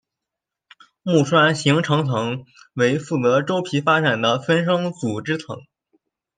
[1.03, 5.61] 木栓形成层为负责周皮发展的分生组织层。